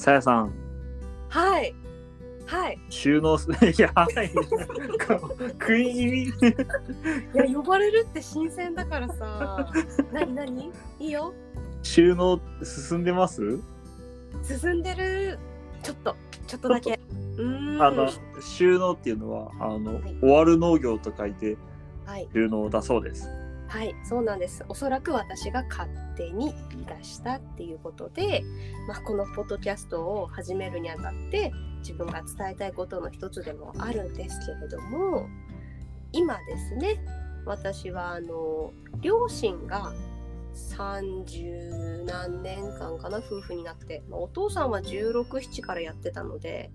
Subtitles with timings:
[0.00, 0.52] さやさん、
[1.28, 1.74] はい。
[2.46, 2.78] はい。
[2.88, 3.48] 収納す、
[3.78, 4.30] やばい。
[5.60, 6.22] 食い気味。
[6.24, 6.32] い
[7.34, 9.70] や、呼ばれるって新鮮だからさ。
[10.10, 10.72] なになに？
[10.98, 11.34] いいよ。
[11.82, 13.42] 収納進んでます？
[14.42, 15.38] 進んでる。
[15.82, 16.98] ちょっと、ちょっとだけ。
[17.78, 18.08] あの、
[18.40, 21.58] 収納っていうのは、あの、はい終わる農業と書いて
[22.06, 22.26] はい。
[22.32, 23.28] 収納だそうです。
[23.70, 24.64] はい、そうなんです。
[24.68, 28.42] おそらく私が勝手に言い出したっていうことで、
[28.88, 35.28] まあ、このポッドキャストを始めるにあたって自分が伝えたいことの一つでもあるんですけれども
[36.12, 37.00] 今ですね
[37.46, 39.92] 私はあの両親が
[40.76, 46.70] 30何年間かな夫婦になって、まあ、お父さんは1617からやってたので。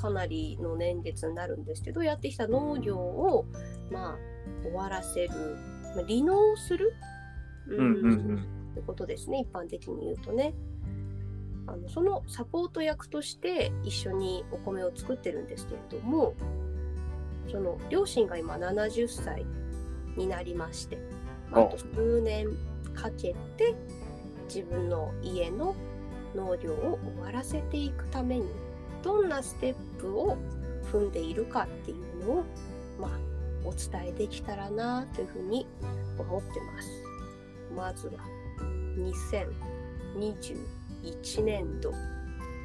[0.00, 3.46] かなりの年月になるんですけどやってきた農業を
[3.88, 4.18] まあ
[4.62, 6.94] 終わらせる、まあ、離農する、
[7.68, 8.04] ううんうん。
[8.04, 8.36] うん。
[8.72, 9.40] ってことですね。
[9.40, 10.54] 一般的に言うとね。
[11.66, 16.34] あのそのサポート役として一緒にお米を作ってるんですけれども
[17.50, 19.46] その両親が今70歳
[20.16, 20.98] になりまして、
[21.50, 22.48] まあ、あと数年
[22.94, 23.74] かけて
[24.46, 25.74] 自分の家の
[26.34, 28.46] 農業を終わらせていくために
[29.02, 30.36] どんなステップを
[30.90, 32.44] 踏んでいるかっていうのを、
[33.00, 33.10] まあ、
[33.64, 35.66] お伝えできたらなというふうに
[36.18, 36.88] 思ってます。
[37.74, 38.14] まずは
[40.16, 41.92] 2021年度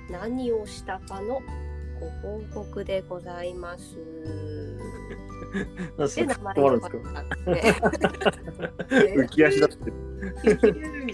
[0.09, 1.39] 何をしたかの
[1.99, 3.97] ご報告でございます。
[6.15, 7.61] で名か前ったんですね。
[9.17, 9.91] 浮き足立って
[10.71, 10.77] る。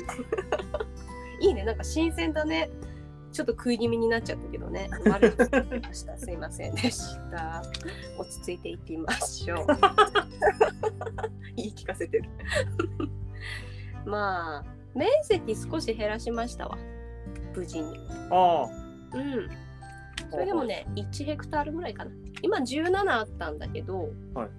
[1.40, 2.70] いいね、なんか新鮮だね。
[3.32, 4.90] ちょっと食い気味になっちゃったけどね。
[5.06, 5.34] 悪
[5.82, 6.18] ました。
[6.18, 7.64] すいませんでした。
[8.18, 9.68] 落ち着いていきましょう。
[11.56, 12.30] 言い聞かせてる。
[14.06, 14.64] まあ、
[14.94, 16.78] 面積少し減らしましたわ。
[17.56, 17.96] 無事に。
[18.32, 18.68] あ
[19.14, 19.50] うん。
[20.30, 22.12] それでもね、1ヘクタールぐらいかな。
[22.42, 24.50] 今17あったんだけど、はい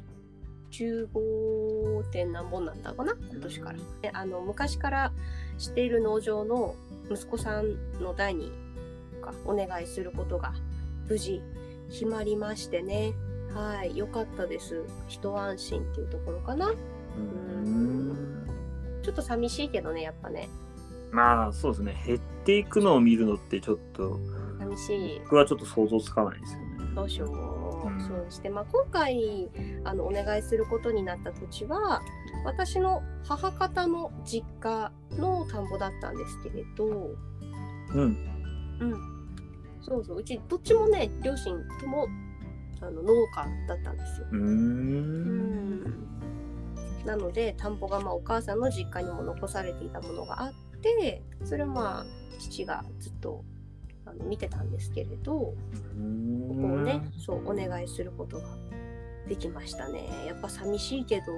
[0.75, 3.79] 15点何本なんだかな、今年から。
[4.03, 5.13] であの昔から
[5.57, 6.75] 知っている農場の
[7.11, 8.51] 息子さんの代に
[9.25, 10.53] かお願いすることが
[11.09, 11.43] 無事
[11.91, 13.15] 決まりましてね。
[13.53, 14.85] はい、良かったです。
[15.09, 16.67] 一安心っていうところかな。
[16.67, 16.71] あ。
[17.17, 18.47] うん。
[19.03, 20.49] ちょっと寂しいけどね、やっぱね。
[21.13, 22.03] まあ、そうですね。
[22.05, 24.19] 減っていくのを見るのってちょっと、
[24.59, 25.21] 寂しい。
[25.21, 26.67] 僕はちょっと想像つかないですよね。
[26.95, 27.31] どうしよう。
[27.31, 29.51] うんそうして、まあ、今回
[29.85, 32.01] あのお願いすることになった土地は
[32.45, 38.17] 私の母方の実家の田んぼだったんですけれど、うん。
[38.81, 39.14] うん、
[39.87, 42.07] そうそううちどっちもね両親とも
[42.81, 44.27] あの農家だったんですよ。
[44.33, 45.85] うん
[47.05, 52.05] なので田んぼがまあお母さんの実家にも残されていたものがあってそれをまあ
[52.39, 53.45] 父がずっと
[54.07, 58.45] あの見てたんですけれど、ここをね、そうお願いすることが
[59.29, 60.07] できましたね。
[60.27, 61.33] やっぱ寂しいけど、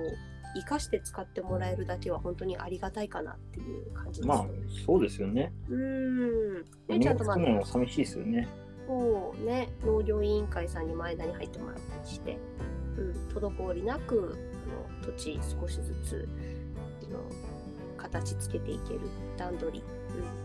[0.54, 4.28] 生かして使ってもらえるだけは本当にありがたいかなっていう感じです。
[4.28, 4.46] まあ、
[4.86, 5.52] そうですよね。
[5.68, 6.54] うーん。
[6.54, 8.48] ね、何ちゃんとまあ寂しいですよね。
[8.86, 12.38] そうね、農業委員会さんに前田に入ってもらったりして、
[12.96, 14.38] うん、滞りなく
[15.00, 16.28] あの土地少しずつ
[17.02, 17.18] あの
[17.96, 19.00] 形つけていける
[19.36, 19.82] 段取り、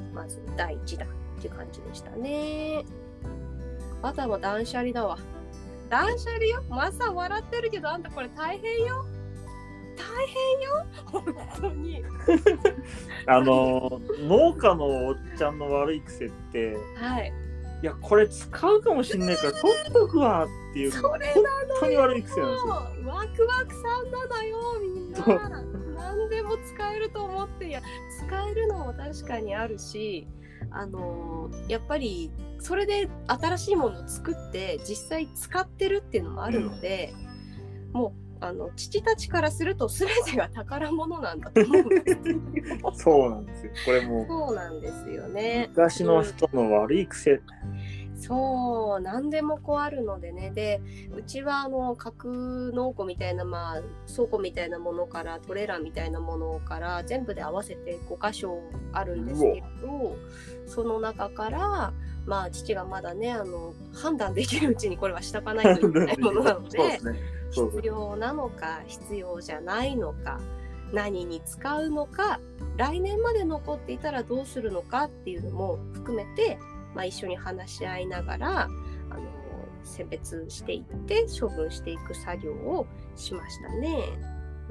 [0.10, 2.84] うん、まず第一弾っていう感じでしたね。
[4.02, 5.20] あとはもう断捨離だわ。
[5.90, 9.06] 断捨離よマサ笑ってるけどあんたこれ大変よ
[9.96, 11.26] 大変よ本
[11.60, 12.04] 当に。
[13.28, 17.34] あの、農家のおっちゃんの悪い癖って、はい。
[17.82, 22.74] いや、これ使うかもしんないから取っとくわっていう、そ本れなの当に悪い癖なんですよ。
[22.74, 25.50] ワクワクさんなのよみんな
[25.96, 27.82] 何でも使えると思っていや
[28.26, 30.28] 使えるのも確かにあるし
[30.70, 37.14] あのーやっぱりそれで新しいものを作って実際使ってるっていうのもあるので、
[37.92, 43.72] もうあの父たちからすると全てが宝物なんだと思うんですよ そうなんですよ。
[43.86, 45.68] これもう、そうなんですよね。
[45.70, 47.42] 昔の人の悪い癖。
[48.22, 50.80] そう何でもこうあるのでねで
[51.16, 58.62] うちはあの格納庫みたいなまあ倉庫みたいなものからトレーラーみたいなものから全部で合わせて5箇所
[58.94, 60.16] あるんですけど
[60.68, 61.94] その中から
[62.26, 67.00] まあ父がまだねあの判断できるうちにこれはしとかないといけないものなのでね。
[67.52, 70.40] 必要なのか必要じゃないのか
[70.94, 72.40] 何に使うのか
[72.78, 76.58] 来年まで残っていたらどうするのかっていうのも含めて、
[76.96, 79.22] まあ、一緒に話し合いながらあの
[79.84, 84.04] 選別していって処分していく作業をしましたね。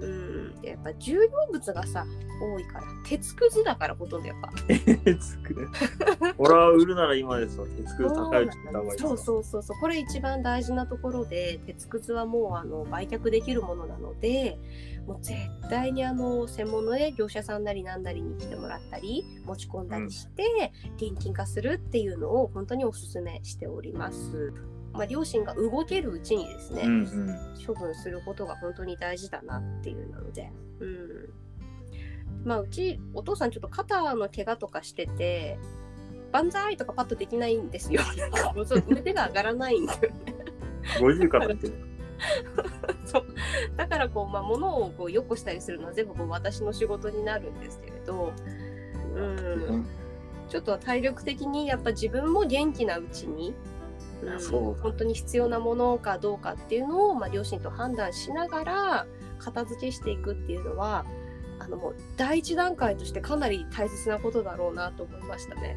[0.00, 2.06] うん、でやっぱ重量物がさ
[2.40, 4.50] 多いから鉄くずだからほとんどやっぱ
[5.04, 5.68] 鉄くず。
[6.38, 7.66] 俺は売るなら今ですわ。
[7.66, 8.48] 鉄くず高い
[8.96, 14.58] そうそうそうそうこれ一番大事なところで鉄くずはもうあの売却できるものなので
[15.06, 15.36] もう絶
[15.68, 24.52] 対にあの専門の、ね、業者さんなりなんなりに来てもらったり持ち込んだりして、現金化するっていうのを本当にお勧めしております。
[24.92, 27.38] まあ、両親が動けるうちにですね、うんうん。
[27.64, 30.50] 処分することが本当に大事だなっていうので、
[30.80, 31.28] うん、
[32.44, 35.58] まあうちお父さんちょっと肩の怪我とかしてて
[36.32, 38.02] 万歳とかパッとできないんですよ。
[38.88, 40.10] 腕が上がらないんだよね
[40.98, 41.68] 50からって。
[41.68, 41.74] る。
[43.04, 43.26] そう。
[43.76, 48.32] だからこう、まあ、物をこうよこしたりするのは全部こう私の仕事になるんですけれど、
[49.14, 49.86] うん、
[50.48, 53.54] ちょっと体力的にやっぱ自分も元気なうちに、
[54.78, 59.06] う本当に必要なものかどうかっていうのを、まあ、両親と判断しながら
[59.38, 61.04] 片付けしていくっていうのは
[61.58, 65.76] あのもう第一段階としてかなり大切なことだろうなと思いましたね。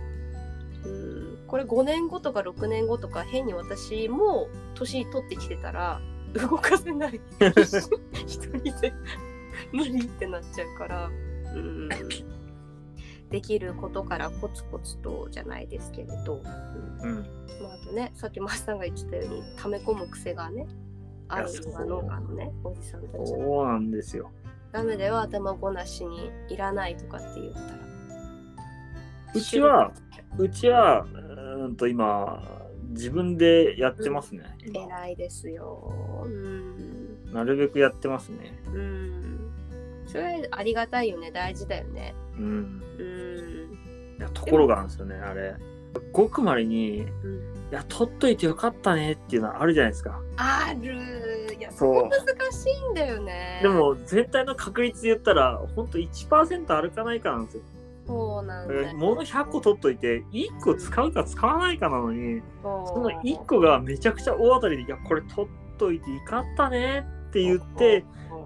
[0.86, 6.02] うん、これ5年後とか6年後とか変に私も年取ってきてたら
[6.34, 7.22] 動かせない。
[8.26, 8.94] 一 人で
[9.72, 11.10] 無理ってなっちゃうから、
[11.56, 11.90] うん、
[13.34, 16.40] できることからコツコツとじゃないですけれど、
[17.02, 17.20] うんうん。
[17.64, 20.68] まあ、あとねさっきマスさんが言ってたように溜め込む癖がね
[21.28, 24.30] あるのが農家のねおじさんたちはそうなんですよ。
[24.72, 27.84] ダメだよ頭ごなしにいらないとかって言ったら
[29.36, 29.92] うちは、
[30.38, 32.44] うちは、うーんと今、
[32.90, 34.44] 自分でやってますね。
[34.64, 38.54] 今偉いですようんなるべくやってますね。
[38.68, 39.33] うん
[40.06, 41.32] それありがたいよね。
[41.32, 42.16] 大事だよね。
[42.38, 42.82] うん。
[43.00, 44.34] うん。
[44.34, 45.56] ところがあるんですよね、あれ。
[46.12, 47.70] ごくまれに、いうん。
[47.72, 50.20] や、取っといてよかったねっていうのはあるじゃないですか。
[50.38, 51.56] ある。
[51.58, 53.60] いやそこ難しいんだよね。
[53.62, 57.64] でも、全体の確率で言ったら、ほんと1%歩かないかなんですよ。
[58.06, 68.04] そうなんだよ物100個取っといて、1個使うか使わないかなのに、そその1個がめちゃくちゃ大当たりで、いや、これ取っといていかったねって言って、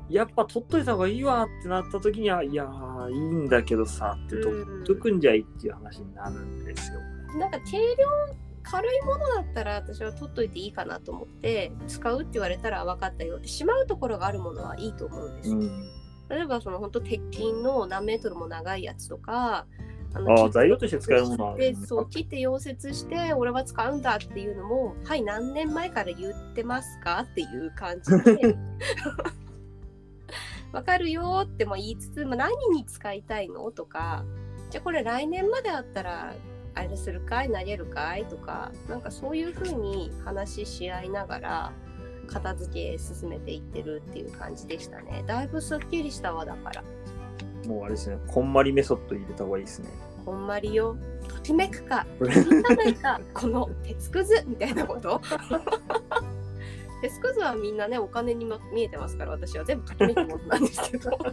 [0.09, 6.99] やっぱ取っといた方がいいわってなった時には、いやー、いいんだけどさって、取っとくんじゃいっていう話になるんですよ。
[7.37, 8.07] なんか軽量
[8.69, 15.89] 軽いものだったら私は取っといていいかなと思って使うって言われたら分かったよってしまうところがあるものはいいと思うんですよ、うん。
[16.29, 19.65] 例えばその本当鉄筋の何メートルも長いやつとか
[20.13, 28.57] あああ、材料として使えるものはあるでね、そう切って溶接して俺は使うんだっていうのもはい何年前から言ってますかっていう感じで
[30.77, 33.71] わかるよっても言いつつ、まあ、何に使いたいの？
[33.71, 34.23] とか
[34.69, 36.35] じゃあこれ来年まであったら
[36.75, 37.51] あれするかい？
[37.51, 38.25] 投げるかい？
[38.25, 41.73] とかなんかそういうふうに話しし合いながら
[42.27, 45.23] 片付け進めていってるっていう感じでしたね。
[45.25, 46.83] だいぶすっきりしたわだから。
[47.65, 49.89] もうあれですね、こんまりメソッド入れた方がいいですね。
[50.23, 50.95] こんまりよ。
[51.27, 52.05] ときめくか。
[52.19, 55.19] ときめかないかこの鉄くずみたいなこと？
[57.01, 61.11] 鉄くずはみんなねお金にも見えてますから私は全部ときめくものなんですけど。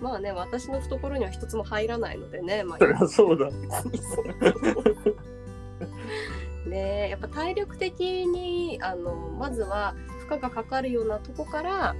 [0.00, 2.78] まあね私の懐には一つも入らないのでねまあ。
[2.78, 3.50] そりゃそうだ。
[6.66, 9.94] ねえやっぱ体力的にあのまずは
[10.28, 11.96] 負荷がかかるようなとこから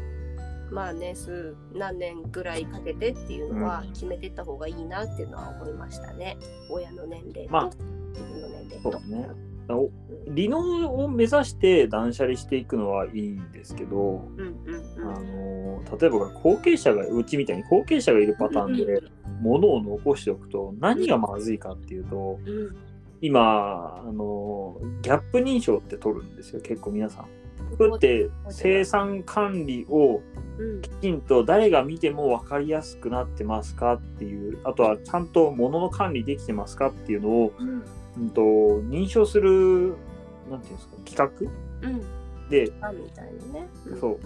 [0.71, 3.93] まあね数何年ぐらいかけてっていうのはうん。
[3.93, 6.37] 決めていった方がいいなっていうのは思いましたね、
[6.71, 7.65] 親の年齢と、まあ。
[7.65, 8.93] 自分の年齢と。
[8.93, 9.29] そうね。
[9.77, 9.91] お
[10.29, 19.03] 利能を目指して断捨離していくのはいいんですけど、あうんの例えば後継者がうちみたいに後継者がいるパターンで
[19.41, 22.77] 物を残しておくと何がまずいかっていうとうん。
[23.21, 27.27] 今あのギャップ認証って取るんですよ結構皆さん。
[27.77, 30.23] これって生産管理を
[30.59, 30.83] うん。
[30.83, 37.53] きちんと誰が見ても分かりやすくなってますかっていうあとはちゃんと物の管理できてますかっていうのを、
[38.19, 39.95] うんうん、と認証する
[40.51, 41.51] なんていうんですか企
[41.83, 42.01] うん。
[42.01, 44.01] 画であみたいなね、うん。
[44.01, 44.19] そう。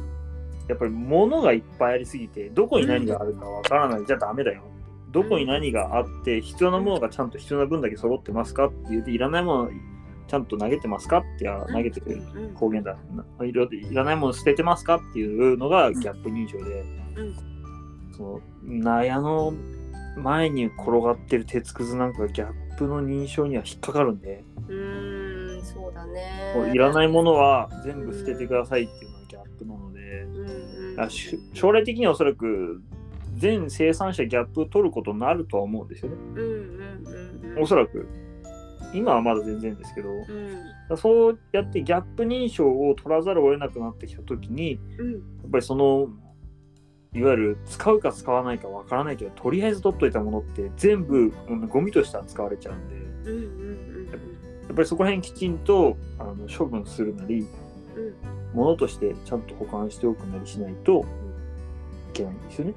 [0.69, 4.07] やっぱり物がいっぱいありすぎてどこに何があるか分からない。
[4.07, 4.63] じゃダメだよ。
[5.11, 8.67] どこに何があって必要なものがちゃんと必要な分だけ揃ってますか？
[8.67, 9.71] って言っていらないもの
[10.29, 11.19] ちゃんと投げてますか？
[11.19, 12.55] ってや投げてくれるうん。
[12.55, 12.97] 方言だ。
[13.43, 14.97] いろいらないもの捨ててますか？
[14.97, 16.85] っていうのがギャップ認証で、
[17.17, 17.37] うん。
[18.17, 19.53] その納屋の
[20.17, 26.52] 前に転がってる鉄くずなんかがギャップの認証には引っかかるんで、うーんそうだね。
[26.55, 31.00] もういらないものは全部捨ててくださいっていうのがギャップなので、うんうん。
[31.00, 32.83] あし将来的にはおそらく
[33.37, 36.17] 全生産者ギャップを取ることになるとは思うんですよね。
[36.17, 36.45] うんうん
[37.43, 37.62] うんうん。
[37.62, 38.07] おそらく。
[38.95, 40.97] 今はまだ全然ですけど、うん。
[40.99, 45.12] そうやってギャップ認証を取らざるを得なくなってきた時にうん。
[45.12, 46.09] やっぱりその
[47.14, 57.47] いわゆる使うか使わないかわからないけどとりあえず取っといたものって全部うんゴミとして扱われちゃうんでうんうんうんやっぱりそこら辺きちんとあの処分するなり
[57.97, 58.14] うんうん
[58.54, 62.75] ものとしてちゃんと保管しておくなりしないといけないんですよね。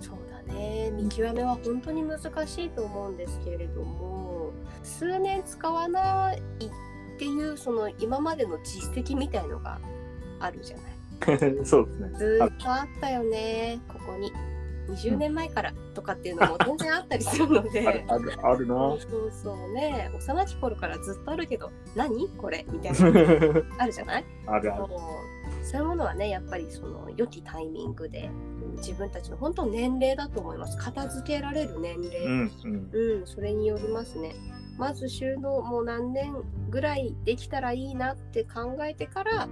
[0.00, 0.16] そう
[0.48, 4.50] だね見極めは本当に難しいと思うんですけれども
[4.82, 6.40] 数年使わないっ
[7.18, 9.80] ていうその今までの実績みたいのが
[10.40, 10.91] あるじゃない。
[11.64, 12.08] そうですね。
[12.18, 13.80] ずーっとあったよね。
[13.88, 14.32] ここに。
[14.88, 17.86] 20年前からとかっていうのも全然あったりするので。
[17.86, 18.74] あるあるあるな。
[18.74, 20.10] そうそうね。
[20.16, 22.66] 幼き頃からずっとあるけど何これ？
[22.70, 22.98] みたいな。
[23.78, 24.24] あるじゃない？
[24.46, 24.84] あるある。
[25.62, 25.80] そう。
[25.82, 28.28] いうものはねやっぱりその良きタイミングで
[28.64, 30.76] うん自分たちの本当年齢だと思います。
[30.76, 32.24] 片付けられる年齢。
[32.24, 32.90] うんうん。
[32.92, 34.34] うん、それによりますね。
[34.78, 36.34] まず収納もう何年
[36.70, 39.48] ぐらいできたらいいなって考えてから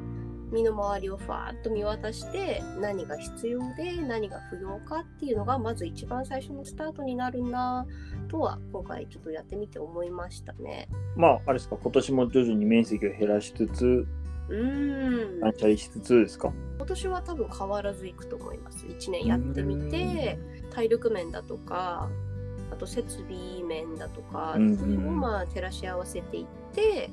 [0.53, 7.87] 身の回りをファーッと見渡して何が必要で何が不要かっていうのがまず一番最初のスタートになるな
[8.29, 10.89] とは今回ちょっとやってみて思いましたね。
[11.17, 14.07] まあ、あれですか、今年も徐々に面積を減らしつつ、
[14.49, 16.53] うーん断捨離しつつですか？
[16.79, 18.87] 今年は多分変わらずいくと思います。
[18.87, 20.39] 1年やってみて
[20.71, 22.09] 体力面だとか
[22.73, 27.11] あと設備面だとか、それをまあ照らし合わせていって、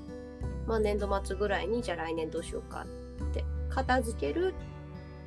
[0.68, 2.88] まあ、年度末ぐらいにじゃあ来年どうしようかっ
[3.26, 4.54] て片付ける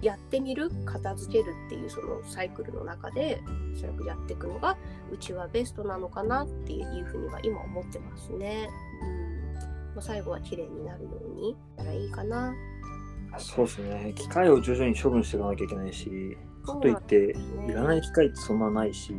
[0.02, 3.42] やってみる片付けるっていうそのサイクルの中で
[3.74, 4.78] おそらくやっていくのが
[5.12, 8.68] うちはベストなのかなっていうふうには今思ってますね。
[9.02, 9.30] うん
[9.94, 12.54] まあ、最後は綺麗になるようにならいいかな。
[13.38, 14.12] そうですね。
[14.16, 17.36] 機械を徐々に処分していかなきゃいけないし、かといって、
[17.68, 19.14] いらない機械ってそんなないし、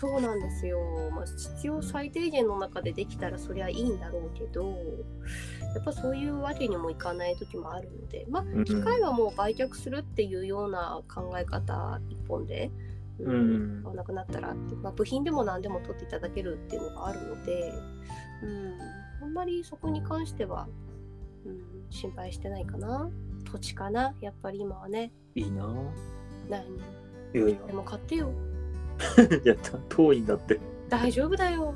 [0.00, 0.80] そうなんですよ、
[1.14, 4.70] まあ、必要最低限の中でできたらそりゃいいんだろうけど
[5.74, 8.64] やっぱそういうわけにもいかない時もあるのでまあうん。
[8.64, 12.70] 機械はもう売却するっていうような考え方一本で、
[13.18, 17.74] うん買わなくなったらって、まあ、部品でも何でも取っていただけるっていうのがあるので、
[18.42, 18.78] うん、
[19.22, 20.66] あんまりそこに関しては、
[21.44, 23.10] うん、心配してないかな。
[23.44, 25.12] 土地かなやっぱり今はね。
[25.34, 25.64] いいな。
[25.64, 25.90] ぁ。
[26.48, 26.64] 何
[27.66, 28.32] でも買ってよ
[29.44, 30.60] や、った遠いんだって。
[30.88, 31.74] 大丈夫だよ